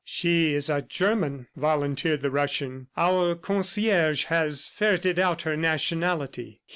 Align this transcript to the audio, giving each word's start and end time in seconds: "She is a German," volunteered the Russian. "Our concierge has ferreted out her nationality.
"She 0.03 0.55
is 0.55 0.67
a 0.67 0.81
German," 0.81 1.45
volunteered 1.55 2.21
the 2.21 2.31
Russian. 2.31 2.87
"Our 2.97 3.35
concierge 3.35 4.23
has 4.23 4.67
ferreted 4.67 5.19
out 5.19 5.43
her 5.43 5.55
nationality. 5.55 6.59